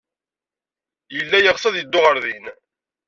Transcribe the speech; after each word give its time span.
Yella 1.15 1.37
yeɣs 1.39 1.63
ad 1.65 1.75
yeddu 1.77 1.99
ɣer 2.03 2.17
din. 2.23 2.45